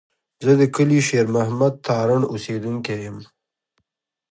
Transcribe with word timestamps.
زه 0.45 0.51
د 0.61 0.63
کلي 0.75 0.99
شېر 1.07 1.25
محمد 1.35 1.73
تارڼ 1.85 2.19
اوسېدونکی 2.31 2.95
یم. 3.05 3.17